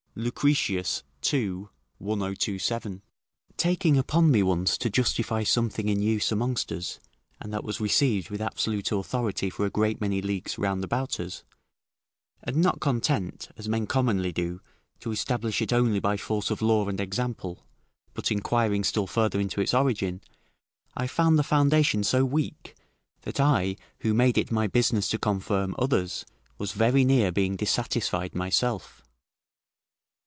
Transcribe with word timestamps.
Lucretius, 0.13 1.03
ii. 1.33 1.67
1027] 1.99 3.01
Taking 3.55 3.97
upon 3.97 4.29
me 4.29 4.43
once 4.43 4.77
to 4.77 4.89
justify 4.89 5.41
something 5.43 5.87
in 5.87 6.01
use 6.01 6.33
amongst 6.33 6.69
us, 6.73 6.99
and 7.39 7.53
that 7.53 7.63
was 7.63 7.79
received 7.79 8.29
with 8.29 8.41
absolute 8.41 8.91
authority 8.91 9.49
for 9.49 9.65
a 9.65 9.69
great 9.69 10.01
many 10.01 10.21
leagues 10.21 10.57
round 10.57 10.83
about 10.83 11.17
us, 11.21 11.43
and 12.43 12.57
not 12.57 12.81
content, 12.81 13.47
as 13.55 13.69
men 13.69 13.87
commonly 13.87 14.33
do, 14.33 14.59
to 14.99 15.11
establish 15.13 15.61
it 15.61 15.71
only 15.71 15.99
by 15.99 16.17
force 16.17 16.51
of 16.51 16.61
law 16.61 16.89
and 16.89 16.99
example, 16.99 17.65
but 18.13 18.31
inquiring 18.33 18.83
still 18.83 19.07
further 19.07 19.39
into 19.39 19.61
its 19.61 19.73
origin, 19.73 20.19
I 20.93 21.07
found 21.07 21.39
the 21.39 21.41
foundation 21.41 22.03
so 22.03 22.25
weak, 22.25 22.75
that 23.21 23.39
I 23.39 23.77
who 23.99 24.13
made 24.13 24.37
it 24.37 24.51
my 24.51 24.67
business 24.67 25.07
to 25.11 25.17
confirm 25.17 25.73
others, 25.79 26.25
was 26.57 26.73
very 26.73 27.05
near 27.05 27.31
being 27.31 27.55
dissatisfied 27.55 28.35
myself. 28.35 28.97